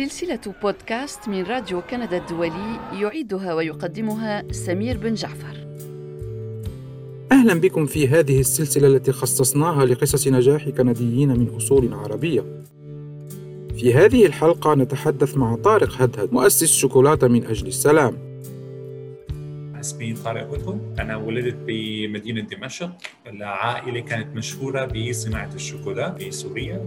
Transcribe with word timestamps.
سلسلة 0.00 0.54
بودكاست 0.62 1.28
من 1.28 1.42
راديو 1.42 1.80
كندا 1.90 2.16
الدولي 2.16 2.80
يعيدها 2.92 3.54
ويقدمها 3.54 4.52
سمير 4.52 4.96
بن 4.96 5.14
جعفر. 5.14 5.66
أهلا 7.32 7.54
بكم 7.54 7.86
في 7.86 8.08
هذه 8.08 8.40
السلسلة 8.40 8.88
التي 8.88 9.12
خصصناها 9.12 9.84
لقصص 9.84 10.28
نجاح 10.28 10.68
كنديين 10.68 11.28
من 11.28 11.48
أصول 11.56 11.94
عربية. 11.94 12.44
في 13.76 13.94
هذه 13.94 14.26
الحلقة 14.26 14.74
نتحدث 14.74 15.36
مع 15.36 15.56
طارق 15.56 16.02
هدهد 16.02 16.32
مؤسس 16.32 16.76
شوكولاتة 16.76 17.28
من 17.28 17.44
أجل 17.44 17.66
السلام. 17.66 18.16
اسمي 19.80 20.14
طارق 20.14 20.52
هدهد 20.52 20.80
أنا 21.00 21.16
ولدت 21.16 21.56
بمدينة 21.66 22.40
دمشق 22.40 22.92
العائلة 23.26 24.00
كانت 24.00 24.36
مشهورة 24.36 24.84
بصناعة 24.84 25.50
الشوكولا 25.54 26.14
في 26.14 26.30
سوريا 26.30 26.86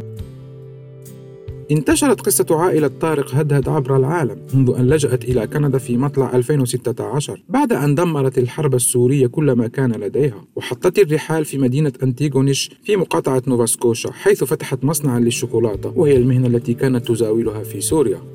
انتشرت 1.71 2.21
قصة 2.21 2.45
عائلة 2.51 2.87
طارق 2.87 3.35
هدهد 3.35 3.69
عبر 3.69 3.97
العالم 3.97 4.37
منذ 4.53 4.73
أن 4.79 4.87
لجأت 4.87 5.23
إلى 5.25 5.47
كندا 5.47 5.77
في 5.77 5.97
مطلع 5.97 6.35
2016 6.35 7.43
بعد 7.49 7.73
أن 7.73 7.95
دمرت 7.95 8.37
الحرب 8.37 8.75
السورية 8.75 9.27
كل 9.27 9.51
ما 9.51 9.67
كان 9.67 9.91
لديها 9.91 10.45
وحطت 10.55 10.99
الرحال 10.99 11.45
في 11.45 11.57
مدينة 11.57 11.93
أنتيغونيش 12.03 12.71
في 12.83 12.95
مقاطعة 12.95 13.43
نوفاسكوشا 13.47 14.11
حيث 14.11 14.43
فتحت 14.43 14.83
مصنعا 14.83 15.19
للشوكولاتة 15.19 15.93
وهي 15.95 16.17
المهنة 16.17 16.47
التي 16.47 16.73
كانت 16.73 17.07
تزاولها 17.07 17.63
في 17.63 17.81
سوريا. 17.81 18.32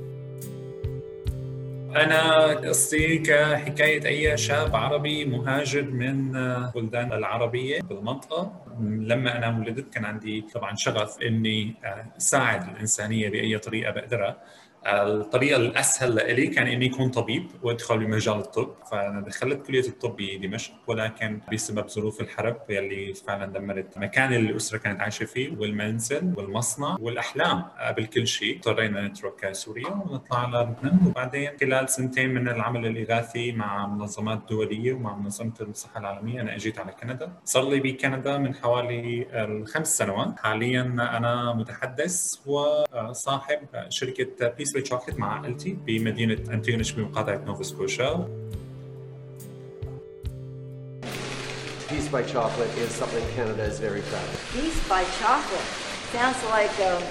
أنا 2.05 2.47
قصتي 2.47 3.19
كحكاية 3.19 4.07
أي 4.07 4.37
شاب 4.37 4.77
عربي 4.77 5.25
مهاجر 5.25 5.83
من 5.83 6.33
بلدان 6.75 7.13
العربية 7.13 7.81
بالمنطقة. 7.81 8.53
لما 8.81 9.37
أنا 9.39 9.59
ولدت 9.59 9.95
كان 9.95 10.05
عندي 10.05 10.41
طبعا 10.55 10.75
شغف 10.75 11.23
إني 11.23 11.75
ساعد 12.19 12.69
الإنسانية 12.69 13.29
بأي 13.31 13.59
طريقة 13.59 13.93
بقدرها. 13.93 14.37
الطريقة 14.89 15.57
الأسهل 15.57 16.15
لإلي 16.15 16.47
كان 16.47 16.67
إني 16.67 16.87
اكون 16.95 17.09
طبيب 17.11 17.47
وأدخل 17.63 17.99
بمجال 17.99 18.37
الطب 18.37 18.75
فأنا 18.91 19.21
دخلت 19.21 19.67
كلية 19.67 19.89
الطب 19.89 20.17
بدمشق 20.17 20.73
ولكن 20.87 21.41
بسبب 21.53 21.89
ظروف 21.89 22.21
الحرب 22.21 22.57
يلي 22.69 23.15
فعلا 23.15 23.47
دمرت 23.47 23.99
مكان 23.99 24.33
اللي 24.33 24.51
الأسرة 24.51 24.79
كانت 24.79 25.01
عايشة 25.01 25.25
فيه 25.25 25.57
والمنزل 25.59 26.33
والمصنع 26.37 26.97
والأحلام. 27.01 27.63
قبل 27.79 28.07
كل 28.07 28.27
شيء. 28.27 28.57
اضطرينا 28.57 29.09
نترك 29.09 29.53
سوريا 29.53 29.89
ونطلع 29.89 30.39
على 30.39 30.59
لبنان 30.59 31.07
وبعدين 31.07 31.51
خلال 31.61 31.89
سنتين 31.89 32.35
من 32.35 32.49
العمل 32.49 32.87
الإغاثي 32.87 33.53
مع 33.53 33.87
منظمات 33.87 34.41
دولية 34.51 34.93
ومع 34.93 35.17
منظمة 35.17 35.53
الصحة 35.61 36.01
العالمية 36.01 36.41
أنا 36.41 36.55
إجيت 36.55 36.79
على 36.79 36.93
كندا. 36.93 37.33
صار 37.45 37.69
لي 37.69 37.81
بكندا 37.81 38.39
من 38.39 38.55
حوالي 38.55 39.27
الخمس 39.45 39.99
سنوات. 39.99 40.39
حاليا 40.39 40.83
أنا 40.99 41.53
متحدث 41.53 42.35
وصاحب 42.47 43.59
شركة 43.89 44.49
بيس 44.49 44.77
باي 44.78 44.86
شوكليت 44.86 45.20
مع 45.20 45.40
عائلتي 45.40 45.78
بمدينه 45.88 46.54
انتيونش 46.54 46.92
بمقاطعه 46.92 47.44
نوفا 47.46 47.64
سكوشا 47.64 48.28
Peace 51.90 52.08
by 52.08 52.24
Chocolate 52.24 52.74
is 52.78 52.90
something 52.90 53.24
Canada 53.36 53.64
is 53.72 53.78
very 53.80 54.02
proud 54.10 54.28
of. 54.34 54.38
Peace 54.52 54.80
by 54.90 55.04
Chocolate 55.22 55.70
sounds 56.16 56.42
like 56.56 56.76
an 56.80 57.02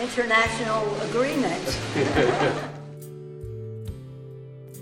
international 0.00 0.84
agreement. 1.08 1.64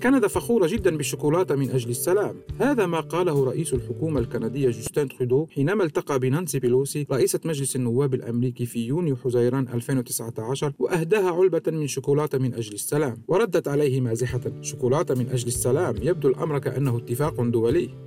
كندا 0.04 0.28
فخورة 0.28 0.68
جدا 0.68 0.98
بالشوكولاتة 0.98 1.56
من 1.56 1.70
أجل 1.72 1.90
السلام. 1.90 2.36
هذا 2.60 2.86
ما 2.86 3.00
قاله 3.00 3.46
رئيس 3.46 3.74
الحكومة 3.74 4.20
الكندية 4.20 4.70
جوستين 4.70 5.08
ترودو 5.08 5.48
حينما 5.48 5.84
التقى 5.84 6.20
بنانسي 6.20 6.60
بيلوسي 6.60 7.08
رئيسة 7.12 7.40
مجلس 7.46 7.76
النواب 7.76 8.14
الأمريكي 8.14 8.66
في 8.66 8.88
يونيو 8.88 9.16
حزيران 9.16 9.68
2019 9.74 10.74
وأهداها 10.80 11.32
علبة 11.32 11.62
من 11.68 11.88
شوكولاتة 11.88 12.38
من 12.38 12.54
أجل 12.54 12.74
السلام. 12.74 13.24
وردت 13.28 13.68
عليه 13.68 14.02
مازحة 14.02 14.42
شوكولاتة 14.62 15.16
من 15.16 15.30
أجل 15.30 15.48
السلام. 15.48 15.96
يبدو 16.02 16.30
الأمر 16.30 16.60
كأنه 16.60 16.98
اتفاق 16.98 17.42
دولي. 17.42 18.07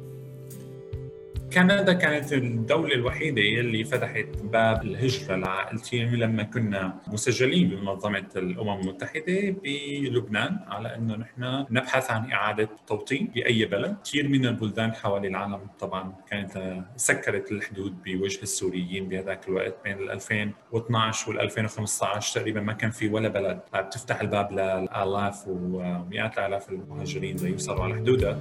كندا 1.52 1.92
كانت 1.92 2.32
الدولة 2.32 2.94
الوحيدة 2.94 3.42
اللي 3.42 3.84
فتحت 3.84 4.26
باب 4.44 4.82
الهجرة 4.82 5.36
لعائلتي 5.36 6.04
لما 6.04 6.42
كنا 6.42 6.94
مسجلين 7.06 7.68
بمنظمة 7.68 8.26
الأمم 8.36 8.80
المتحدة 8.80 9.54
بلبنان 9.64 10.58
على 10.68 10.96
أنه 10.96 11.16
نحن 11.16 11.66
نبحث 11.70 12.10
عن 12.10 12.32
إعادة 12.32 12.68
توطين 12.86 13.26
بأي 13.34 13.64
بلد. 13.64 13.96
كثير 14.04 14.28
من 14.28 14.46
البلدان 14.46 14.92
حوالي 14.94 15.28
العالم 15.28 15.60
طبعا 15.80 16.12
كانت 16.30 16.84
سكرت 16.96 17.52
الحدود 17.52 18.02
بوجه 18.02 18.42
السوريين 18.42 19.08
بهذاك 19.08 19.48
الوقت 19.48 19.74
بين 19.84 20.10
2012 20.10 21.30
وال 21.30 21.40
2015 21.40 22.40
تقريبا 22.40 22.60
ما 22.60 22.72
كان 22.72 22.90
في 22.90 23.08
ولا 23.08 23.28
بلد 23.28 23.60
بتفتح 23.74 24.20
الباب 24.20 24.52
لآلاف 24.52 25.44
ومئات 25.48 26.38
الآلاف 26.38 26.68
المهاجرين 26.70 27.36
ليوصلوا 27.36 27.84
على 27.84 27.94
حدودها. 27.94 28.38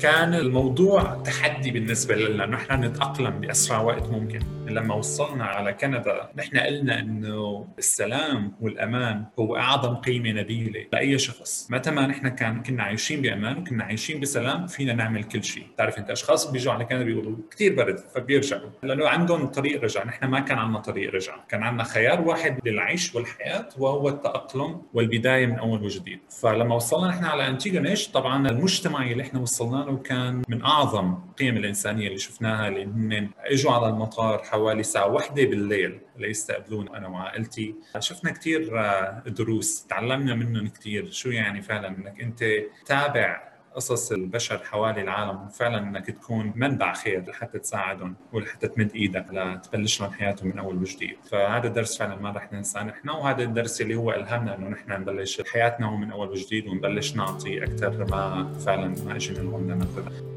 كان 0.00 0.34
الموضوع 0.34 1.02
تحدي 1.02 1.70
بالنسبة 1.70 2.14
لنا. 2.16 2.46
نحن 2.46 2.84
نتأقلم 2.84 3.40
بأسرع 3.40 3.80
وقت 3.80 4.08
ممكن. 4.08 4.40
لما 4.66 4.94
وصلنا 4.94 5.44
على 5.44 5.72
كندا 5.72 6.30
نحن 6.36 6.58
قلنا 6.58 6.98
أنه 6.98 7.68
السلام 7.78 8.52
والأمان 8.60 9.24
هو 9.38 9.56
أعظم 9.56 9.94
قيمة 9.94 10.32
نبيلة 10.32 10.86
لأي 10.92 11.18
شخص. 11.18 11.68
متى 11.70 11.90
ما 11.90 12.06
نحن 12.06 12.28
كان 12.28 12.62
كنا 12.62 12.82
عايشين 12.82 13.22
بأمان 13.22 13.58
وكنا 13.58 13.84
عايشين 13.84 14.20
بسلام 14.20 14.66
فينا 14.66 14.92
نعمل 14.92 15.24
كل 15.24 15.44
شيء. 15.44 15.66
تعرف 15.78 15.98
أنت 15.98 16.10
أشخاص 16.10 16.50
بيجوا 16.50 16.72
على 16.72 16.84
كندا 16.84 17.04
بيقولوا 17.04 17.36
كثير 17.50 17.74
برد 17.74 17.98
فبيرجعوا. 18.14 18.70
لأنه 18.82 19.08
عندهم 19.08 19.46
طريق 19.46 19.82
رجع. 19.82 20.04
نحن 20.04 20.26
ما 20.26 20.40
كان 20.40 20.58
عندنا 20.58 20.78
طريق 20.78 21.14
رجع. 21.14 21.36
كان 21.48 21.62
عندنا 21.62 21.84
خيار 21.84 22.20
واحد 22.20 22.58
للعيش 22.64 23.14
والحياة 23.14 23.68
وهو 23.78 24.08
التأقلم 24.08 24.82
والبداية 24.94 25.46
من 25.46 25.58
أول 25.58 25.82
وجديد. 25.82 26.18
فلما 26.40 26.74
وصلنا 26.74 27.08
نحن 27.08 27.24
على 27.24 27.48
أنتيغونيش 27.48 28.08
طبعا 28.08 28.48
المجتمع 28.48 29.10
اللي 29.10 29.22
إحنا 29.22 29.40
وصلنا 29.40 29.85
له 29.86 29.96
كان 29.96 30.42
من 30.48 30.62
أعظم 30.62 31.18
القيم 31.30 31.56
الإنسانية 31.56 32.06
اللي 32.06 32.18
شفناها 32.18 32.68
اللي 32.68 32.84
هن 32.84 33.30
إجوا 33.38 33.72
على 33.72 33.88
المطار 33.88 34.38
حوالي 34.38 34.80
الساعة 34.80 35.08
واحدة 35.08 35.44
بالليل 35.44 36.00
ليستقبلونا 36.16 36.96
أنا 36.96 37.08
وعائلتي. 37.08 37.74
شفنا 37.98 38.30
كثير 38.30 38.82
دروس 39.26 39.86
تعلمنا 39.86 40.34
منهم 40.34 40.68
كثير 40.68 41.10
شو 41.10 41.28
يعني 41.30 41.62
فعلا 41.62 41.88
إنك 41.88 42.20
أنت 42.20 42.44
تابع 42.86 43.55
قصص 43.76 44.12
البشر 44.12 44.58
حوالي 44.58 45.00
العالم 45.00 45.48
فعلا 45.48 45.78
إنك 45.78 46.06
تكون 46.06 46.52
منبع 46.56 46.92
خير 46.92 47.24
لحتى 47.28 47.58
تساعدهم 47.58 48.14
ولحتى 48.32 48.68
تمد 48.68 48.94
إيدك 48.94 49.26
لتبلش 49.32 50.00
لهم 50.00 50.10
حياتهم 50.10 50.48
من 50.48 50.58
أول 50.58 50.76
وجديد. 50.76 51.16
فهذا 51.30 51.66
الدرس 51.66 51.98
فعلا 51.98 52.16
ما 52.16 52.30
رح 52.30 52.52
ننساه 52.52 52.82
نحن 52.82 53.08
وهذا 53.08 53.42
الدرس 53.42 53.80
اللي 53.80 53.94
هو 53.94 54.12
الهمنا 54.12 54.56
إنه 54.56 54.68
نحن 54.68 54.92
نبلش 54.92 55.42
حياتنا 55.52 55.90
من 55.90 56.10
أول 56.10 56.28
وجديد 56.28 56.66
ونبلش 56.66 57.16
نعطي 57.16 57.64
أكثر 57.64 58.04
ما 58.10 58.52
فعلا 58.66 58.94
ما 59.04 59.16
إجينا 59.16 59.38
لهون 59.38 59.70
لناخذ 59.70 60.35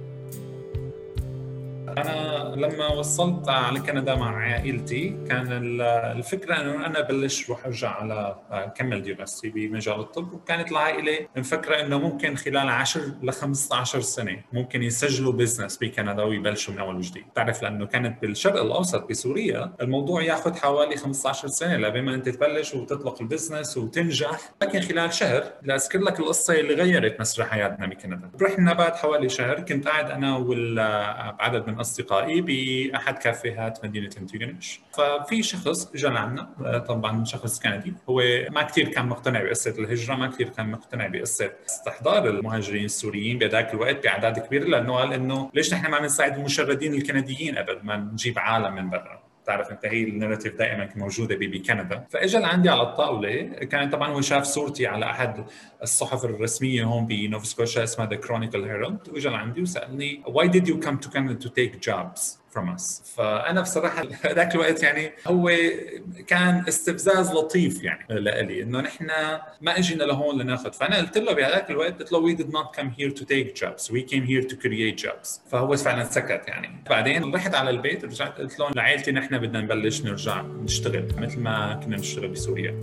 أنا 1.97 2.53
لما 2.55 2.87
وصلت 2.87 3.49
على 3.49 3.79
كندا 3.79 4.15
مع 4.15 4.35
عائلتي 4.35 5.17
كان 5.29 5.47
الفكرة 5.81 6.55
إنه 6.55 6.85
أنا 6.85 7.01
بلش 7.01 7.49
روح 7.49 7.65
أرجع 7.65 7.89
على 7.89 8.35
كمل 8.75 9.03
دراستي 9.03 9.49
بمجال 9.49 9.99
الطب 9.99 10.33
وكانت 10.33 10.71
العائلة 10.71 11.27
مفكرة 11.37 11.81
إنه 11.81 11.99
ممكن 11.99 12.35
خلال 12.35 12.69
10 12.69 13.01
ل 13.23 13.31
15 13.31 14.01
سنة 14.01 14.43
ممكن 14.53 14.83
يسجلوا 14.83 15.33
business 15.33 15.77
بكندا 15.77 16.23
ويبلشوا 16.23 16.73
من 16.73 16.79
أول 16.79 16.95
وجديد، 16.95 17.23
بتعرف 17.31 17.63
لأنه 17.63 17.85
كانت 17.85 18.21
بالشرق 18.21 18.61
الأوسط 18.61 19.09
بسوريا 19.09 19.73
الموضوع 19.81 20.21
ياخذ 20.21 20.55
حوالي 20.55 20.97
15 20.97 21.47
سنة 21.47 21.77
لبما 21.77 22.15
أنت 22.15 22.29
تبلش 22.29 22.73
وتطلق 22.73 23.21
ال 23.21 23.27
business 23.27 23.77
وتنجح، 23.77 24.39
لكن 24.61 24.81
خلال 24.81 25.13
شهر 25.13 25.43
لأذكر 25.63 25.99
لك 25.99 26.19
القصة 26.19 26.53
اللي 26.53 26.73
غيرت 26.73 27.19
مسار 27.19 27.45
حياتنا 27.45 27.87
بكندا، 27.87 28.31
رحنا 28.41 28.73
بعد 28.73 28.95
حوالي 28.95 29.29
شهر 29.29 29.59
كنت 29.59 29.87
قاعد 29.87 30.11
أنا 30.11 30.37
وعدد 30.37 31.67
من 31.67 31.78
أصدقائي 31.81 32.41
بأحد 32.41 33.17
كافيهات 33.17 33.85
مدينة 33.85 34.09
انتيغونيش 34.17 34.79
ففي 34.93 35.43
شخص 35.43 35.91
اجى 35.95 36.07
لعنا 36.07 36.83
طبعا 36.87 37.25
شخص 37.25 37.59
كندي. 37.59 37.93
هو 38.09 38.21
ما 38.51 38.63
كثير 38.63 38.87
كان 38.89 39.07
مقتنع 39.07 39.43
بقصة 39.43 39.71
الهجرة 39.79 40.15
ما 40.15 40.27
كثير 40.27 40.49
كان 40.49 40.71
مقتنع 40.71 41.07
بقصة 41.07 41.51
استحضار 41.69 42.29
المهاجرين 42.29 42.85
السوريين 42.85 43.37
بهذاك 43.37 43.73
الوقت 43.73 44.03
بأعداد 44.03 44.39
كبيرة 44.39 44.65
لأنه 44.65 44.93
قال 44.93 45.13
إنه 45.13 45.51
ليش 45.53 45.73
نحن 45.73 45.91
ما 45.91 45.99
بنساعد 45.99 46.37
المشردين 46.37 46.93
الكنديين 46.93 47.57
أبد 47.57 47.83
ما 47.83 47.95
نجيب 47.97 48.39
عالم 48.39 48.75
من 48.75 48.89
برا. 48.89 49.28
بتعرف 49.49 49.71
انت 49.71 49.85
هي 49.85 50.03
ال 50.03 50.08
narrative 50.08 50.55
دائما 50.55 50.89
موجودة 50.95 51.35
بكندا 51.35 52.05
فاجى 52.09 52.37
لعندي 52.37 52.69
على 52.69 52.81
الطاولة 52.81 53.41
كان 53.43 53.89
طبعا 53.89 54.09
هو 54.09 54.21
شاف 54.21 54.43
صورتي 54.43 54.87
على 54.87 55.05
أحد 55.05 55.45
الصحف 55.83 56.25
الرسمية 56.25 56.83
هون 56.83 57.05
بنوفا 57.05 57.45
سكوشا 57.45 57.83
اسمها 57.83 58.09
The 58.09 58.15
Chronicle 58.15 58.63
Herald 58.63 59.09
واجى 59.09 59.29
لعندي 59.29 59.61
وسألني 59.61 60.23
why 60.27 60.47
did 60.47 60.67
you 60.67 60.75
come 60.85 60.97
to 61.05 61.09
Canada 61.09 61.35
to 61.45 61.49
take 61.49 61.81
jobs? 61.81 62.39
From 62.53 62.77
us. 62.77 63.13
فأنا 63.15 63.61
بصراحة 63.61 64.03
ذاك 64.37 64.55
الوقت 64.55 64.83
يعني 64.83 65.11
هو 65.27 65.51
كان 66.27 66.63
استفزاز 66.67 67.31
لطيف 67.31 67.83
يعني 67.83 68.05
لإلي 68.09 68.63
إنه 68.63 68.81
نحن 68.81 69.07
ما 69.61 69.77
إجينا 69.77 70.03
لهون 70.03 70.41
لناخذ 70.41 70.73
فأنا 70.73 70.97
قلت 70.97 71.17
له 71.17 71.33
بهذاك 71.33 71.69
الوقت 71.69 71.99
قلت 71.99 72.11
له 72.11 72.33
we 72.33 72.37
did 72.37 72.49
not 72.49 72.79
come 72.79 72.89
here 72.99 73.11
to 73.19 73.25
take 73.25 73.55
jobs. 73.55 73.91
We 73.91 74.01
came 74.11 74.23
here 74.23 74.43
to 74.49 74.55
create 74.55 74.97
jobs. 75.05 75.39
فهو 75.51 75.75
فعلا 75.75 76.03
سكت 76.03 76.47
يعني. 76.47 76.83
بعدين 76.89 77.35
رحت 77.35 77.55
على 77.55 77.69
البيت 77.69 78.05
رجعت 78.05 78.37
قلت 78.37 78.59
لهم 78.59 78.71
لعائلتي 78.75 79.11
نحن 79.11 79.37
بدنا 79.37 79.61
نبلش 79.61 80.01
نرجع 80.01 80.41
نشتغل 80.41 81.07
مثل 81.17 81.39
ما 81.39 81.79
كنا 81.83 81.97
نشتغل 81.97 82.27
بسوريا. 82.27 82.81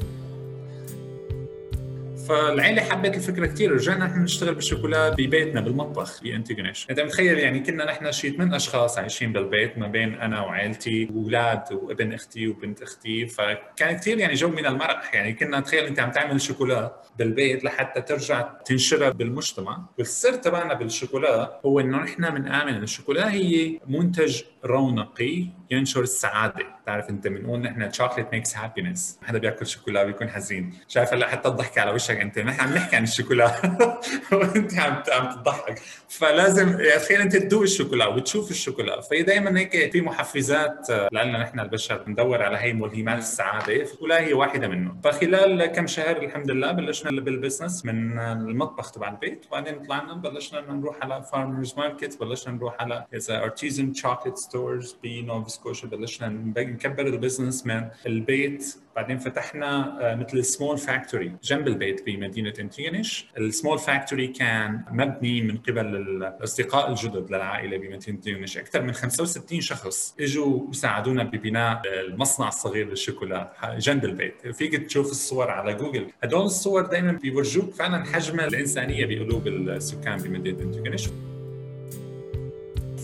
فالعيلة 2.29 2.83
حبت 2.83 3.15
الفكرة 3.15 3.47
كثير 3.47 3.73
رجعنا 3.73 4.05
نحن 4.05 4.23
نشتغل 4.23 4.55
بالشوكولا 4.55 5.09
ببيتنا 5.09 5.61
بالمطبخ 5.61 6.23
بانتجنش 6.23 6.87
انت 6.91 7.01
متخيل 7.01 7.39
يعني 7.39 7.61
كنا 7.61 7.85
نحن 7.85 8.13
شيء 8.13 8.37
ثمان 8.37 8.55
أشخاص 8.55 8.99
عايشين 8.99 9.33
بالبيت 9.33 9.79
ما 9.79 9.87
بين 9.87 10.15
أنا 10.15 10.41
وعائلتي 10.41 11.09
واولاد 11.15 11.73
وابن 11.73 12.13
أختي 12.13 12.49
وبنت 12.49 12.83
أختي. 12.83 13.27
فكان 13.27 13.97
كثير 13.97 14.19
يعني 14.19 14.35
جو 14.35 14.49
من 14.49 14.67
المرح. 14.67 15.15
يعني 15.15 15.33
كنا 15.33 15.61
تخيل 15.61 15.85
أنت 15.85 16.01
عم 16.01 16.11
تعمل 16.11 16.41
شوكولا 16.41 17.03
بالبيت 17.19 17.65
لحتى 17.65 18.01
ترجع 18.01 18.43
تنشرها 18.43 19.11
بالمجتمع. 19.11 19.89
والسر 19.99 20.33
تبعنا 20.33 20.75
بالشوكولا 20.75 21.61
هو 21.67 21.81
إنه 21.81 21.99
نحن 21.99 22.31
بنآمن 22.31 22.75
انه 22.75 22.83
الشوكولا 22.83 23.33
هي 23.33 23.81
منتج 23.87 24.43
رونقي 24.65 25.47
ينشر 25.71 26.03
السعادة. 26.03 26.76
بتعرف 26.87 27.11
انت 27.11 27.29
بنقول 27.29 27.61
نحن 27.61 27.93
chocolate 27.93 28.33
makes 28.33 28.57
happiness 28.57 29.19
حدا 29.23 29.39
بياكل 29.39 29.67
شوكولا 29.67 30.05
بيكون 30.05 30.29
حزين. 30.29 30.75
شايف 30.89 31.15
هلا 31.15 31.29
حتى 31.29 31.49
الضحكة 31.49 31.81
على 31.81 31.91
وشك 31.91 32.17
انت. 32.17 32.39
نحن 32.39 32.61
عم 32.61 32.75
نحكي 32.75 32.97
عن 32.97 33.03
الشوكولا. 33.03 33.53
وانت 34.33 34.79
عم 34.79 35.03
عم 35.13 35.31
تضحك. 35.31 35.79
فلازم 36.09 36.81
يعني 36.81 37.01
تخيل 37.01 37.21
انت 37.21 37.37
تدوق 37.37 37.63
الشوكولا 37.63 38.07
وتشوف 38.07 38.51
الشوكولا. 38.51 39.01
فهي 39.01 39.23
دائما 39.23 39.59
هيك 39.59 39.93
في 39.93 40.01
محفزات 40.01 40.91
لنا 41.13 41.39
نحن 41.39 41.61
البشر 41.61 42.03
بندور 42.03 42.43
على 42.43 42.59
هي 42.59 42.73
ملهمات 42.73 43.19
السعادة. 43.19 43.83
الشوكولا 43.83 44.21
هي 44.21 44.33
واحدة 44.33 44.69
منهم. 44.69 45.01
فخلال 45.05 45.67
كم 45.67 45.87
شهر 45.87 46.17
الحمد 46.17 46.51
لله 46.51 46.73
بلشنا 46.73 47.21
بال 47.21 47.34
business 47.34 47.85
من 47.85 48.19
المطبخ 48.19 48.91
تبع 48.91 49.09
البيت. 49.09 49.47
وبعدين 49.47 49.83
طلعنا 49.83 50.15
بلشنا 50.15 50.61
نروح 50.61 50.97
على 51.03 51.23
farmers 51.23 51.75
market 51.79 52.21
بلشنا 52.21 52.55
نروح 52.55 52.77
على 52.81 53.07
artisan 53.31 53.95
chocolate 53.95 54.37
stores 54.37 54.97
بنوفا 55.03 55.49
سكوشا 55.49 55.87
بلشنا 55.87 56.29
نكبر 56.77 57.07
ال 57.07 57.14
business 57.14 57.67
من 57.67 57.89
البيت. 58.07 58.77
بعدين 58.97 59.19
فتحنا 59.19 59.99
آه، 60.13 60.15
مثل 60.15 60.45
small 60.45 60.79
factory 60.79 61.33
جنب 61.43 61.69
البيت 61.69 62.07
بمدينة 62.07 62.53
انتينش 62.61 63.27
السمول 63.39 63.79
فاكتوري 63.79 64.27
كان 64.29 64.85
مبني 64.91 65.43
من 65.43 65.57
قبل 65.57 65.87
الأصدقاء 65.97 66.91
الجدد 66.91 67.31
للعائلة 67.31 67.77
بمدينة 67.77 68.03
انتيغونيش 68.09 68.59
أكثر 68.59 68.83
من 68.83 68.93
65 68.93 69.61
شخص 69.61 70.15
إجوا 70.21 70.61
وساعدونا 70.69 71.23
ببناء 71.23 71.83
المصنع 71.87 72.49
الصغير 72.49 72.89
للشوكولا 72.89 73.53
جنب 73.79 74.05
البيت. 74.05 74.49
فيك 74.49 74.87
تشوف 74.87 75.11
الصور 75.11 75.51
على 75.51 75.75
جوجل. 75.75 76.07
هدول 76.23 76.45
الصور 76.45 76.83
دائما 76.87 77.13
بيورجوك 77.13 77.75
فعلا 77.75 78.05
حجم 78.05 78.41
الإنسانية 78.41 79.07
بقلوب 79.07 79.47
السكان 79.47 80.19
بمدينة 80.19 80.63
انتيغونيش 80.63 81.09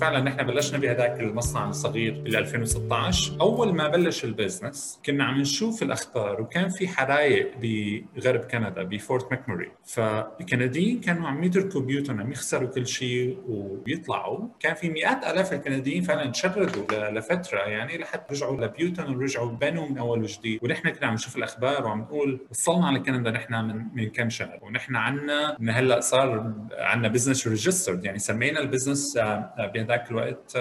فعلا 0.02 0.20
نحن 0.20 0.43
بلشنا 0.43 0.78
بهذاك 0.78 1.20
المصنع 1.20 1.69
الصغير 1.69 2.20
بال 2.20 2.37
2016 2.37 3.40
أول 3.40 3.75
ما 3.75 3.88
بلش 3.88 4.25
ال 4.24 4.33
business 4.33 5.00
كنا 5.06 5.25
عم 5.25 5.40
نشوف 5.40 5.82
الاخبار 5.82 6.40
وكان 6.40 6.69
في 6.69 6.88
حرايق 6.88 7.52
بغرب 8.16 8.40
كندا 8.40 8.82
بفورت 8.82 9.32
ماكموري 9.32 9.72
فالكنديين 9.84 11.00
كانوا 11.00 11.28
عم 11.28 11.44
يتركوا 11.44 11.81
بيوتهم 11.81 12.20
عم 12.20 12.32
يخسروا 12.32 12.69
كل 12.69 12.87
شيء 12.87 13.38
وبيطلعوا 13.49 14.49
كان 14.60 14.75
في 14.75 14.90
مئات 14.90 15.25
آلاف 15.25 15.52
الكنديين 15.52 16.02
فعلا 16.02 16.31
تشردوا 16.31 17.10
لفترة 17.10 17.58
يعني 17.58 17.98
لحتى 17.98 18.34
رجعوا 18.34 18.60
لبيوتهم 18.60 19.16
ورجعوا 19.16 19.50
بنوا 19.50 19.88
من 19.88 19.98
أول 19.98 20.22
وجديد. 20.22 20.60
ونحن 20.62 20.90
كنا 20.90 21.06
عم 21.06 21.14
نشوف 21.14 21.37
الأخبار 21.37 21.84
وعم 21.84 22.00
نقول 22.00 22.46
وصلنا 22.50 22.87
على 22.87 22.98
كندا 22.98 23.31
نحن 23.31 23.55
من 23.55 23.84
من 23.94 24.08
كم 24.08 24.31
شهر. 24.31 24.58
ونحن 24.62 24.96
عندنا 24.96 25.56
هلأ 25.70 26.00
صار 26.00 26.55
عندنا 26.78 27.08
business 27.08 27.48
registered 27.48 28.04
يعني 28.05 28.19
سمينا 28.19 28.60
ال 28.60 28.67
business 28.67 29.19
بهذا 29.75 29.91
ذاك 29.92 30.10
الوقت 30.10 30.58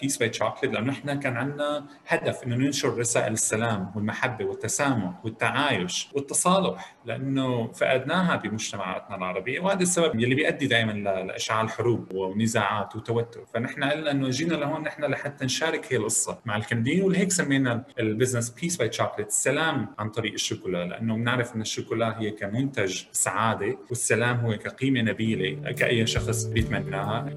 Peace 0.00 0.16
by 0.16 0.28
Chocolate 0.28 0.72
لأنه 0.72 0.90
نحن 0.90 1.20
كان 1.20 1.36
عندنا 1.36 1.86
هدف 2.06 2.44
إنه 2.44 2.56
ننشر 2.56 2.98
رسائل 2.98 3.32
السلام 3.32 3.92
والمحبة 3.94 4.44
والتسامح 4.44 5.24
والتعايش 5.24 6.08
والتصالح 6.14 6.96
لأنه 7.04 7.72
فقدناها 7.72 8.36
بمجتمعاتنا 8.36 9.16
العربية 9.16 9.60
وهذا 9.60 9.82
السبب 9.82 10.20
يلي 10.20 10.34
بيؤدي 10.34 10.66
دائما 10.66 10.92
لإشعال 10.92 11.70
حروب 11.70 12.14
ونزاعات 12.14 12.96
وتوتر. 12.96 13.44
فنحن 13.54 13.84
قلنا 13.84 14.10
إنه 14.10 14.30
جينا 14.30 14.54
لهون 14.54 14.82
نحن 14.82 15.04
لحتى 15.04 15.44
نشارك 15.44 15.92
هي 15.92 15.96
القصة 15.96 16.38
مع 16.44 16.56
الكنديين 16.56 17.02
ولهيك 17.02 17.32
سمينا 17.32 17.84
ال 17.98 18.04
business 18.04 18.50
Peace 18.50 18.76
by 18.76 18.88
Chocolate 18.88 19.28
السلام 19.28 19.94
عن 19.98 20.10
طريق 20.10 20.32
الشوكولا 20.32 20.84
لأنه 20.84 21.16
بنعرف 21.16 21.56
إن 21.56 21.60
الشوكولا 21.60 22.20
هي 22.20 22.30
كمنتج 22.30 23.02
سعادة 23.12 23.78
والسلام 23.88 24.36
هو 24.36 24.58
كقيمة 24.58 25.00
نبيلة 25.00 25.72
كأي 25.72 26.06
شخص 26.06 26.44
بيتمناها. 26.44 27.32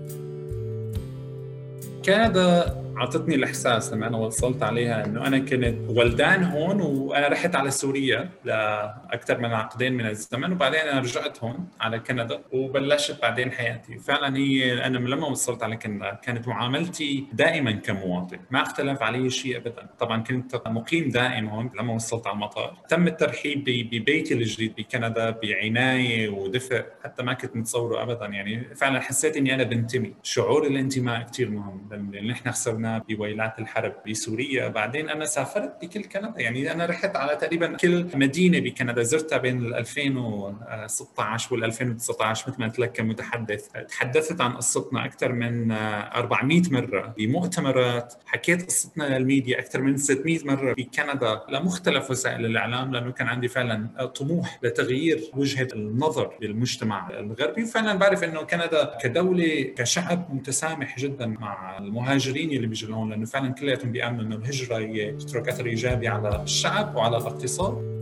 كندا 2.08 2.87
أعطتني 2.98 3.36
الإحساس 3.36 3.94
لما 3.94 4.08
أنا 4.08 4.18
وصلت 4.18 4.64
عليها 4.64 5.06
إنه 5.06 5.28
أنا 5.28 5.40
كنت 5.40 5.76
ولدان 5.90 6.44
هون 6.44 6.82
وأنا 6.82 7.28
رحت 7.28 7.56
على 7.56 7.72
سوريا 7.72 8.30
لأكثر 8.46 9.38
من 9.40 9.54
عقدين 9.54 9.94
من 9.94 10.06
الزمن 10.06 10.52
وبعدين 10.52 10.80
أنا 10.80 11.00
رجعت 11.00 11.44
هون 11.44 11.68
على 11.82 12.00
كندا 12.00 12.40
وبلشت 12.52 13.22
بعدين 13.22 13.52
حياتي. 13.52 14.00
فعلا 14.00 14.38
هي 14.38 14.86
أنا 14.86 14.98
لما 14.98 15.28
وصلت 15.28 15.64
على 15.64 15.78
كندا 15.78 16.14
كانت 16.14 16.48
معاملتي 16.48 17.26
دائما 17.34 17.72
كمواطن 17.72 18.40
ما 18.52 18.62
اختلف 18.62 19.02
علي 19.02 19.30
شيء 19.30 19.58
ابدا. 19.58 19.90
طبعا 20.00 20.24
كنت 20.24 20.62
مقيم 20.68 21.10
دائم 21.10 21.48
هون 21.48 21.72
لما 21.80 21.94
وصلت 21.94 22.28
على 22.28 22.34
المطار. 22.34 22.78
تم 22.90 23.08
الترحيب 23.08 23.64
ببيتي 23.64 24.34
الجديد 24.34 24.76
بكندا 24.78 25.30
بعناية 25.30 26.30
ودفء 26.30 26.86
حتى 27.04 27.24
ما 27.24 27.34
كنت 27.34 27.56
متصوره 27.56 28.04
ابدا. 28.04 28.26
يعني 28.26 28.76
فعلا 28.76 29.00
حسيت 29.00 29.38
إني 29.38 29.54
أنا 29.54 29.64
بنتمي. 29.64 30.14
شعور 30.24 30.68
الانتماء 30.68 31.22
كثير 31.22 31.50
مهم 31.50 32.12
لأن 32.12 32.28
نحن 32.28 32.52
خسرنا 32.52 32.87
بويلات 33.10 33.60
الحرب 33.60 33.94
بسوريا. 34.08 34.68
بعدين 34.68 35.10
أنا 35.10 35.26
سافرت 35.26 35.82
بكل 35.82 36.04
كندا. 36.04 36.34
يعني 36.38 36.72
أنا 36.72 36.86
رحت 36.86 37.16
على 37.16 37.36
تقريبا 37.36 37.76
كل 37.78 38.08
مدينة 38.14 38.60
بكندا. 38.60 39.04
زرتها 39.04 39.38
بين 39.38 39.74
2016 39.74 41.54
وال 41.54 41.64
2019 41.64 42.50
مثل 42.50 42.60
ما 42.60 42.68
قلت 42.68 42.80
لك 42.80 42.92
كمتحدث. 42.92 43.68
تحدثت 43.68 44.42
عن 44.42 44.52
قصتنا 44.52 45.06
أكثر 45.06 45.32
من 45.32 45.72
400 45.72 46.62
مرة 46.72 47.14
بمؤتمرات. 47.18 48.14
حكيت 48.26 48.66
قصتنا 48.66 49.18
للميديا 49.18 49.60
أكثر 49.60 49.82
من 49.82 49.98
600 49.98 50.46
مرة 50.46 50.74
بكندا. 50.74 51.42
لمختلف 51.50 52.12
وسائل 52.12 52.46
الإعلام 52.46 52.94
لأنه 52.94 53.12
كان 53.12 53.28
عندي 53.28 53.48
فعلا 53.48 54.06
طموح 54.06 54.60
لتغيير 54.64 55.32
وجهة 55.34 55.68
النظر 55.74 56.38
بالمجتمع 56.42 57.10
الغربي. 57.10 57.64
وفعلا 57.64 57.94
بعرف 57.94 58.24
إنه 58.24 58.42
كندا 58.42 58.98
كدولة 59.02 59.74
كشعب 59.78 60.36
متسامح 60.36 61.00
جدا 61.00 61.26
مع 61.26 61.78
المهاجرين 61.78 62.52
اللي 62.52 62.68
بيجوا 62.78 62.90
لهون 62.90 63.10
لأنه 63.10 63.26
فعلا 63.26 63.54
كلياتهم 63.54 63.92
بيأمنوا 63.92 64.24
إنه 64.24 64.36
الهجرة 64.36 64.78
هي 64.78 65.12
تترك 65.12 65.50
أثر 65.50 65.66
إيجابي 65.66 66.08
على 66.08 66.44
الشعب 66.44 66.96
وعلى 66.96 67.18
الاقتصاد. 67.18 67.98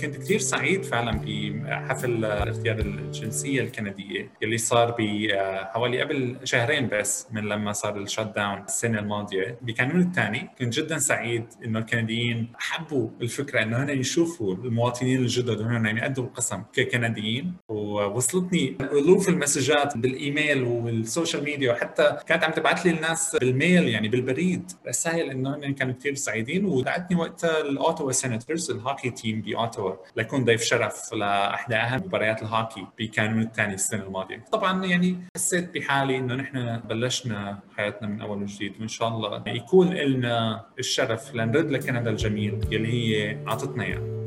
كنت 0.00 0.16
كثير 0.16 0.38
سعيد 0.38 0.84
فعلا 0.84 1.20
بحفل 1.24 2.24
اختيار 2.24 2.78
الجنسية 2.78 3.62
الكندية 3.62 4.30
اللي 4.42 4.58
صار 4.58 4.96
بحوالي 4.98 6.00
قبل 6.00 6.36
شهرين 6.44 6.88
بس 6.88 7.26
من 7.32 7.42
لما 7.42 7.72
صار 7.72 7.96
ال 7.96 8.32
shutdown 8.36 8.62
السنة 8.62 8.98
الماضية. 8.98 9.58
بكانون 9.62 10.00
الثاني 10.00 10.50
كنت 10.58 10.74
جدا 10.74 10.98
سعيد 10.98 11.44
إنه 11.64 11.78
الكنديين 11.78 12.52
حبوا 12.58 13.08
الفكرة 13.20 13.62
إنه 13.62 13.82
هن 13.82 13.88
يشوفوا 13.88 14.54
المواطنين 14.54 15.18
الجدد 15.18 15.60
وهن 15.60 15.86
عم 15.86 15.96
يقدموا 15.96 16.28
القسم 16.28 16.62
ككنديين. 16.72 17.54
ووصلتني 17.68 18.76
ألوف 18.80 19.28
المسجات 19.28 19.96
بال 19.96 20.15
email 20.15 20.62
وال 20.62 20.83
social 20.83 21.44
media 21.44 21.72
وحتى 21.72 22.16
كانت 22.26 22.44
عم 22.44 22.52
تبعث 22.52 22.86
لي 22.86 22.92
الناس 22.92 23.36
بال 23.40 23.56
mail 23.56 23.88
يعني 23.88 24.08
بالبريد. 24.08 24.72
رسائل 24.88 25.30
إنه 25.30 25.56
هن 25.56 25.74
كانوا 25.74 25.94
كثير 25.94 26.14
سعيدين. 26.14 26.64
ودعتني 26.64 27.16
وقتها 27.16 27.60
ال 27.60 27.67
Ottawa 27.67 28.12
Senators 28.12 28.70
ال 28.70 28.76
hockey 28.76 29.10
team 29.10 29.40
بأوتاوا 29.40 29.89
لكون 30.16 30.44
ضيف 30.44 30.62
شرف 30.62 31.12
لاحدى 31.12 31.76
اهم 31.76 32.00
مباريات 32.06 32.42
الهوكي 32.42 32.86
بكانون 32.98 33.42
الثاني 33.42 33.74
السنة 33.74 34.02
الماضية. 34.02 34.44
طبعا 34.52 34.84
يعني 34.84 35.24
حسيت 35.36 35.74
بحالي 35.74 36.16
إنه 36.16 36.34
نحن 36.34 36.76
بلشنا 36.78 37.58
حياتنا 37.76 38.08
من 38.08 38.20
أول 38.20 38.42
وجديد 38.42 38.74
وإن 38.80 38.88
شاء 38.88 39.08
الله 39.08 39.42
يكون 39.46 39.94
لنا 39.94 40.64
الشرف 40.78 41.34
لنرد 41.34 41.70
لكندا 41.70 42.10
الجميل 42.10 42.58
يلي 42.70 42.92
هي 42.92 43.38
أعطتنا 43.48 43.84
إياه. 43.84 44.19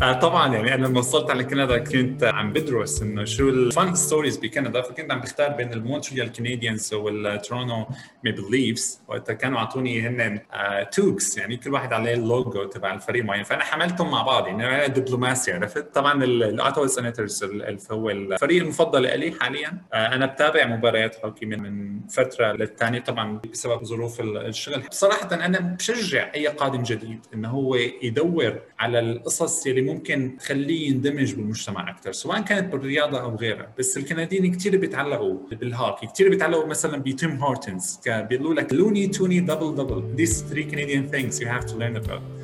طبعا 0.00 0.54
يعني 0.54 0.74
أنا 0.74 0.86
لما 0.86 0.98
وصلت 0.98 1.30
على 1.30 1.44
كندا 1.44 1.78
كنت 1.78 2.24
عم 2.24 2.52
بدرس 2.52 3.02
إنه 3.02 3.24
شو 3.24 3.48
ال 3.48 3.60
fun 3.60 3.94
stories 3.94 4.36
بكندا 4.36 4.82
فكنت 4.82 5.12
عم 5.12 5.20
بختار 5.20 5.48
بين 5.48 5.72
ال 5.72 5.79
Montreal 5.79 6.32
Canadiens 6.32 6.94
وال 6.94 7.14
Toronto 7.14 7.86
Maple 8.24 8.50
Leafs 8.50 9.00
وقتها 9.08 9.32
كانوا 9.32 9.58
اعطوني 9.58 10.00
هن 10.08 10.40
آه 10.52 10.82
toques 10.82 11.38
يعني 11.38 11.56
كل 11.56 11.72
واحد 11.72 11.92
عليه 11.92 12.14
اللوجو 12.14 12.64
تبع 12.64 12.94
الفريق 12.94 13.24
معين. 13.24 13.44
فأنا 13.44 13.64
حملتهم 13.64 14.10
مع 14.10 14.22
بعض 14.22 14.46
يعني 14.46 14.88
دبلوماسي 14.88 15.52
عرفت؟ 15.52 15.94
طبعا 15.94 16.24
ال 16.24 16.33
Ottawa 16.33 16.86
Senators 16.86 17.44
هو 17.90 18.10
الفريق 18.10 18.62
المفضل 18.62 19.02
لي 19.02 19.32
حاليا. 19.40 19.78
آه 19.92 20.14
أنا 20.14 20.26
بتابع 20.26 20.66
مباريات 20.66 21.24
هوكي 21.24 21.46
من 21.46 21.62
من 21.62 22.00
فترة 22.08 22.52
للثانيه 22.52 23.00
طبعا 23.00 23.40
بسبب 23.52 23.84
ظروف 23.84 24.20
الشغل. 24.20 24.82
بصراحه 24.90 25.34
أنا 25.34 25.58
بشجع 25.60 26.32
أي 26.34 26.46
قادم 26.46 26.82
جديد 26.82 27.26
إنه 27.34 27.48
هو 27.48 27.74
يدور 28.02 28.60
على 28.78 29.00
القصص 29.00 29.66
اللي 29.66 29.89
ممكن 29.94 30.36
تخليه 30.40 30.88
يندمج 30.88 31.34
بالمجتمع 31.34 31.90
أكثر 31.90 32.12
سواء 32.12 32.40
كانت 32.40 32.72
بالرياضة 32.72 33.20
أو 33.20 33.36
غيرها. 33.36 33.72
بس 33.78 33.96
الكنديين 33.96 34.54
كثير 34.54 34.76
بيتعلقوا 34.76 35.38
بالهوكي 35.50 36.06
كثير 36.06 36.28
بيتعلقوا 36.28 36.66
مثلا 36.66 36.96
ب 37.02 37.09
Tim 37.09 37.30
Hortons 37.30 38.00
بيقولوا 38.06 38.54
لك 38.54 38.72
loonie 38.72 39.06
toonie 39.06 39.40
double 39.40 39.74
double 39.74 40.14
these 40.16 40.36
three 40.52 40.64
Canadian 40.72 41.14
things 41.14 41.40
you 41.40 41.46
have 41.46 41.66
to 41.66 41.74
learn 41.74 41.96
about. 41.96 42.39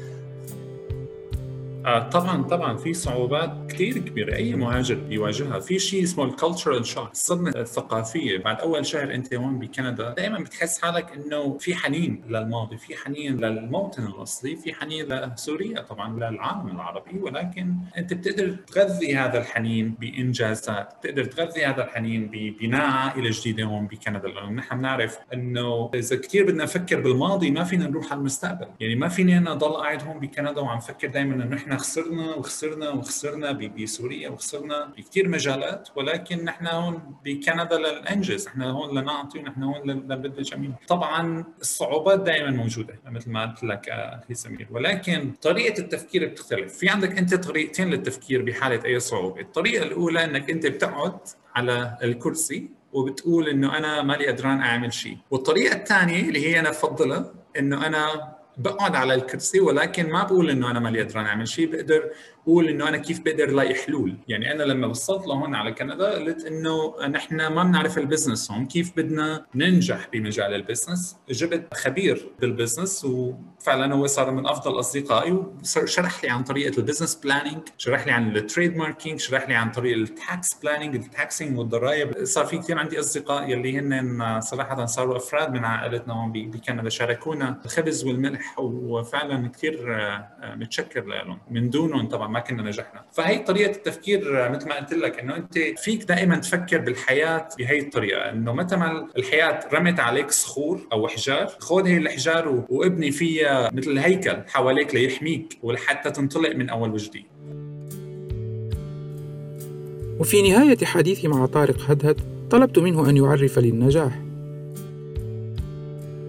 طبعا 1.86 2.42
طبعا 2.42 2.76
في 2.76 2.94
صعوبات 2.94 3.72
كثير 3.72 3.98
كبيرة. 3.98 4.36
أي 4.36 4.54
مهاجر 4.54 4.94
بيواجهها. 4.94 5.60
في 5.60 5.78
شيء 5.78 6.02
اسمه 6.02 6.24
الكالتشرال 6.24 6.86
شوك 6.86 7.10
الصدمة 7.10 7.50
الثقافية. 7.50 8.38
بعد 8.38 8.60
أول 8.60 8.86
شهر 8.86 9.14
أنت 9.14 9.34
هون 9.34 9.58
بكندا 9.58 10.14
دائما 10.14 10.38
بتحس 10.38 10.82
حالك 10.82 11.12
إنه 11.12 11.58
في 11.58 11.74
حنين 11.74 12.22
للماضي 12.28 12.76
في 12.76 12.96
حنين 12.96 13.36
للموطن 13.36 14.06
الأصلي 14.06 14.56
في 14.56 14.74
حنين 14.74 15.06
لسوريا 15.06 15.80
طبعا 15.80 16.16
للعالم 16.16 16.68
العربي. 16.68 17.18
ولكن 17.20 17.74
أنت 17.98 18.12
بتقدر 18.12 18.56
تغذي 18.66 19.16
هذا 19.16 19.38
الحنين 19.38 19.94
بإنجازات 20.00 20.94
بتقدر 21.00 21.24
تغذي 21.24 21.64
هذا 21.64 21.84
الحنين 21.84 22.30
ببناء 22.32 22.90
عائلة 22.90 23.30
جديدة 23.32 23.64
هون 23.64 23.86
بكندا. 23.86 24.28
لأنه 24.28 24.50
نحن 24.50 24.78
بنعرف 24.78 25.18
إنه 25.34 25.90
إذا 25.94 26.16
كثير 26.16 26.46
بدنا 26.46 26.64
نفكر 26.64 27.00
بالماضي 27.00 27.50
ما 27.50 27.64
فينا 27.64 27.88
نروح 27.88 28.12
على 28.12 28.18
المستقبل. 28.18 28.66
يعني 28.80 28.94
ما 28.94 29.08
فيني 29.08 29.38
أنا 29.38 29.54
ضل 29.54 29.72
قاعد 29.72 30.02
هون 30.02 30.18
بكندا 30.20 30.60
وعم 30.60 30.78
فكر 30.78 31.08
دائما 31.08 31.34
إنه 31.34 31.44
نحن 31.44 31.75
خسرنا 31.76 32.34
وخسرنا 32.34 32.90
وخسرنا 32.90 33.52
بسوريا 33.52 34.28
وخسرنا 34.28 34.92
بكثير 34.96 35.28
مجالات 35.28 35.88
ولكن 35.96 36.44
نحن 36.44 36.66
هون 36.66 37.16
بكندا 37.24 37.78
لننجز 37.78 38.48
نحن 38.48 38.62
هون 38.62 38.98
لنعطي 38.98 39.38
ونحن 39.38 39.62
هون 39.62 39.90
لنبذل 39.90 40.42
جميل 40.42 40.72
طبعا 40.88 41.44
الصعوبات 41.60 42.20
دائما 42.20 42.50
موجودة 42.50 42.94
مثل 43.06 43.30
ما 43.30 43.46
قلت 43.46 43.64
لك 43.64 43.88
أخي 43.88 44.34
سمير. 44.34 44.68
ولكن 44.70 45.32
طريقة 45.42 45.78
التفكير 45.80 46.26
بتختلف. 46.28 46.72
في 46.78 46.88
عندك 46.88 47.18
أنت 47.18 47.34
طريقتين 47.34 47.90
للتفكير 47.90 48.42
بحالة 48.42 48.84
أي 48.84 49.00
صعوبة. 49.00 49.40
الطريقة 49.40 49.82
الأولى 49.82 50.24
إنك 50.24 50.50
أنت 50.50 50.66
بتقعد 50.66 51.18
على 51.54 51.98
الكرسي 52.02 52.70
وبتقول 52.92 53.48
إنه 53.48 53.78
أنا 53.78 54.02
مالي 54.02 54.26
قدران 54.26 54.60
أعمل 54.60 54.92
شيء. 54.92 55.16
والطريقة 55.30 55.76
الثانية 55.76 56.28
اللي 56.28 56.46
هي 56.46 56.60
أنا 56.60 56.70
بفضلها 56.70 57.34
إنه 57.58 57.86
أنا 57.86 58.35
بقعد 58.56 58.96
على 58.96 59.14
الكرسي 59.14 59.60
ولكن 59.60 60.10
ما 60.10 60.24
بقول 60.24 60.50
إنه 60.50 60.70
أنا 60.70 60.80
مالي 60.80 61.02
قدران 61.02 61.26
اعمل 61.26 61.48
شيء 61.48 61.72
بقدر 61.72 62.10
أقول 62.46 62.68
إنه 62.68 62.88
أنا 62.88 62.96
كيف 62.96 63.20
بقدر 63.20 63.50
لاقي 63.50 63.74
حلول. 63.74 64.16
يعني 64.28 64.52
أنا 64.52 64.62
لما 64.62 64.86
وصلت 64.86 65.26
لهون 65.26 65.54
على 65.54 65.72
كندا 65.72 66.10
قلت 66.10 66.44
إنه 66.44 66.94
نحن 67.08 67.46
ما 67.46 67.64
بنعرف 67.64 67.98
ال 67.98 68.04
business 68.04 68.50
هون 68.50 68.66
كيف 68.66 68.92
بدنا 68.96 69.46
ننجح 69.54 70.08
بمجال 70.12 70.54
ال 70.54 70.61
business. 70.61 71.16
جبت 71.30 71.74
خبير 71.74 72.28
بال 72.40 72.53
business 72.53 73.04
وفعلا 73.04 73.94
هو 73.94 74.06
صار 74.06 74.30
من 74.30 74.46
أفضل 74.46 74.78
أصدقائي 74.78 75.32
وشرح 75.82 76.24
لي 76.24 76.30
عن 76.30 76.44
طريقة 76.44 76.78
ال 76.78 76.82
business 76.82 77.14
planning 77.14 77.62
شرح 77.78 78.06
لي 78.06 78.12
عن 78.12 78.36
ال 78.36 78.76
trademarking 78.76 79.20
شرح 79.20 79.48
لي 79.48 79.54
عن 79.54 79.70
طريقه 79.70 79.96
ال 79.96 80.11
tax 80.11 80.54
planning 80.54 80.94
ال 80.94 81.03
taxing 81.03 81.58
والضرائب. 81.58 82.24
صار 82.24 82.46
في 82.46 82.58
كثير 82.58 82.78
عندي 82.78 83.00
أصدقاء 83.00 83.50
يلي 83.50 83.78
هن 83.78 84.40
صراحة 84.40 84.86
صاروا 84.86 85.16
أفراد 85.16 85.52
من 85.52 85.64
عائلتنا 85.64 86.14
هون 86.14 86.32
بكندا. 86.32 86.88
شاركونا 86.88 87.60
الخبز 87.64 88.04
والملح 88.04 88.58
وفعلا 88.58 89.48
كثير 89.48 89.96
متشكر 90.42 91.04
لهم. 91.04 91.38
من 91.50 91.70
دونهم 91.70 92.08
طبعا 92.08 92.35
ما 92.36 92.42
كنا 92.42 92.62
نجحنا. 92.62 93.04
فهي 93.12 93.38
طريقة 93.38 93.70
التفكير 93.70 94.50
مثل 94.50 94.68
ما 94.68 94.74
قلت 94.74 94.94
لك 94.94 95.18
إنه 95.18 95.36
أنت 95.36 95.58
فيك 95.58 96.04
دائما 96.04 96.36
تفكر 96.36 96.78
بالحياة 96.78 97.48
بهي 97.58 97.78
الطريقة. 97.78 98.30
إنه 98.30 98.52
متى 98.52 98.76
ما 98.76 99.08
الحياة 99.18 99.60
رمت 99.72 100.00
عليك 100.00 100.30
صخور 100.30 100.80
أو 100.92 101.06
احجار 101.06 101.46
خذ 101.46 101.86
هي 101.86 101.96
الاحجار 101.96 102.64
وابني 102.68 103.10
فيها 103.10 103.70
مثل 103.72 103.98
هيكل 103.98 104.36
حواليك 104.48 104.94
ليحميك 104.94 105.58
ولحتى 105.62 106.10
تنطلق 106.10 106.56
من 106.56 106.68
أول 106.68 106.90
وجديد. 106.90 107.24
وفي 110.20 110.42
نهاية 110.42 110.84
حديثي 110.84 111.28
مع 111.28 111.46
طارق 111.46 111.90
هدهد 111.90 112.20
طلبت 112.50 112.78
منه 112.78 113.10
أن 113.10 113.16
يعرف 113.16 113.58
لي 113.58 113.68
النجاح 113.68 114.18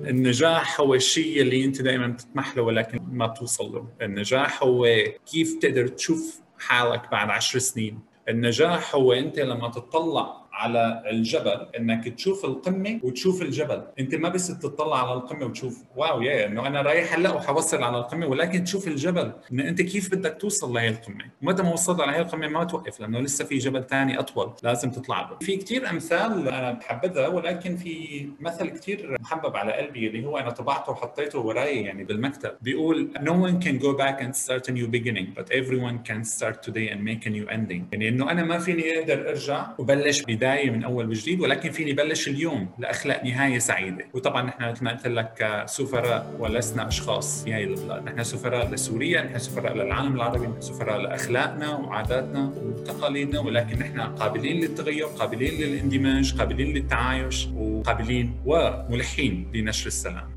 النجاح 0.07 0.81
هو 0.81 0.93
الشيء 0.93 1.41
اللي 1.41 1.65
أنت 1.65 1.81
دائما 1.81 2.07
بتطمح 2.07 2.57
له 2.57 2.63
ولكن 2.63 2.96
ما 3.17 3.25
بتوصل 3.27 3.73
له 3.73 3.87
النجاح 4.01 4.63
هو 4.63 4.87
كيف 5.31 5.59
تقدر 5.61 5.87
تشوف 5.87 6.41
حالك 6.59 7.11
بعد 7.11 7.29
عشر 7.29 7.59
سنين. 7.59 7.99
النجاح 8.29 8.95
هو 8.95 9.13
أنت 9.13 9.39
لما 9.39 9.69
تطلع 9.69 10.46
على 10.57 11.03
الجبل 11.09 11.67
إنك 11.77 12.07
تشوف 12.07 12.45
القمة 12.45 12.99
وتشوف 13.03 13.41
الجبل. 13.41 13.81
أنت 13.99 14.15
ما 14.15 14.29
بس 14.29 14.47
تطلع 14.59 15.07
على 15.07 15.13
القمة 15.13 15.45
وتشوف. 15.45 15.83
واو 15.95 16.21
يا 16.21 16.45
إنه 16.45 16.67
أنا 16.67 16.81
رايح 16.81 17.13
هلأ 17.13 17.31
وحوصل 17.31 17.83
على 17.83 17.97
القمة 17.97 18.27
ولكن 18.27 18.63
تشوف 18.63 18.87
الجبل. 18.87 19.31
ان 19.51 19.59
أنت 19.59 19.81
كيف 19.81 20.15
بدك 20.15 20.37
توصل 20.39 20.73
لهي 20.73 20.89
القمة؟ 20.89 21.25
ومتى 21.41 21.63
ما 21.63 21.73
وصلت 21.73 22.01
على 22.01 22.11
هي 22.11 22.21
القمة 22.21 22.47
ما 22.47 22.63
توقف 22.63 22.99
لأنه 22.99 23.19
لسه 23.19 23.45
في 23.45 23.57
جبل 23.57 23.83
ثاني 23.83 24.19
أطول 24.19 24.53
لازم 24.63 24.91
تطلع 24.91 25.21
له. 25.29 25.37
في 25.41 25.57
كثير 25.57 25.89
أمثال 25.89 26.49
أنا 26.49 26.71
بحبذها 26.71 27.27
ولكن 27.27 27.75
في 27.75 28.27
مثل 28.39 28.69
كثير 28.69 29.17
محبب 29.19 29.55
على 29.55 29.73
قلبي 29.73 30.07
اللي 30.07 30.25
هو 30.25 30.37
أنا 30.37 30.49
طبعته 30.49 30.91
وحطيته 30.91 31.39
وراي 31.39 31.81
يعني 31.81 32.03
بالمكتب. 32.03 32.51
بيقول 32.61 33.09
no 33.15 33.31
one 33.31 33.63
can 33.65 33.83
go 33.83 33.97
back 33.97 34.21
and 34.23 34.35
start 34.45 34.69
a 34.69 34.71
new 34.71 34.87
beginning 34.87 35.27
but 35.39 35.45
everyone 35.51 35.97
can 36.09 36.23
start 36.23 36.55
today 36.67 36.89
and 36.93 36.99
make 37.03 37.25
a 37.25 37.29
new 37.29 37.47
ending. 37.49 37.81
يعني 37.91 38.07
إنه 38.09 38.31
أنا 38.31 38.43
ما 38.43 38.59
فيني 38.59 38.99
أقدر 38.99 39.29
أرجع 39.29 39.67
وبلش 39.77 40.21
بداية 40.21 40.46
بداية 40.47 40.69
من 40.71 40.83
أول 40.83 41.09
وجديد 41.09 41.41
ولكن 41.41 41.71
فيني 41.71 41.93
بلش 41.93 42.27
اليوم 42.27 42.69
لاخلق 42.79 43.23
نهاية 43.23 43.59
سعيدة. 43.59 44.05
وطبعا 44.13 44.41
نحن 44.41 44.63
مثل 44.63 44.83
ما 44.83 44.91
قلت 44.91 45.07
لك 45.07 45.63
سفراء 45.65 46.35
ولسنا 46.39 46.87
أشخاص 46.87 47.47
هذه 47.47 47.63
البلاد. 47.63 48.05
نحن 48.05 48.23
سفراء 48.23 48.69
لسوريا 48.71 49.21
نحن 49.21 49.39
سفراء 49.39 49.73
للعالم 49.73 50.15
العربي 50.15 50.47
نحن 50.47 50.61
سفراء 50.61 50.97
لأخلاقنا 50.97 51.75
وعاداتنا 51.75 52.53
وتقاليدنا 52.63 53.39
ولكن 53.39 53.79
نحن 53.79 53.99
قابلين 53.99 54.61
للتغير 54.61 55.05
قابلين 55.05 55.61
للاندماج 55.61 56.37
قابلين 56.37 56.73
للتعايش 56.73 57.47
وقابلين 57.55 58.35
وملحين 58.45 59.51
لنشر 59.53 59.87
السلام. 59.87 60.36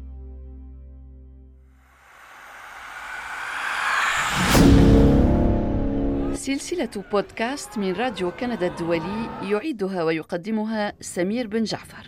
سلسلة 6.51 7.05
بودكاست 7.13 7.79
من 7.79 7.93
راديو 7.93 8.31
كندا 8.31 8.67
الدولي 8.67 9.31
يعيدها 9.43 10.03
ويقدمها 10.03 10.93
سمير 11.01 11.47
بن 11.47 11.65
جعفر. 11.65 12.07